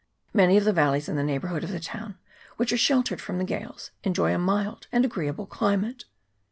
Many 0.33 0.57
of 0.57 0.63
the 0.65 0.73
valleys 0.73 1.07
in 1.07 1.15
the 1.15 1.21
neighbourhood 1.23 1.63
of 1.63 1.69
the 1.69 1.79
town, 1.79 2.17
which 2.57 2.73
are 2.73 2.77
sheltered 2.77 3.21
from 3.21 3.37
the 3.37 3.43
gales, 3.43 3.91
enjoy 4.03 4.33
a 4.33 4.39
mild 4.39 4.87
and 4.91 5.05
agreeable 5.05 5.45
climate. 5.45 6.05